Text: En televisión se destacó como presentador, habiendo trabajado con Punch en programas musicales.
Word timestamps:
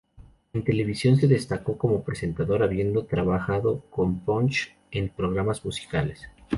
En 0.53 0.63
televisión 0.63 1.17
se 1.17 1.27
destacó 1.27 1.77
como 1.77 2.03
presentador, 2.03 2.63
habiendo 2.63 3.05
trabajado 3.05 3.81
con 3.91 4.21
Punch 4.21 4.75
en 4.89 5.09
programas 5.09 5.63
musicales. 5.63 6.27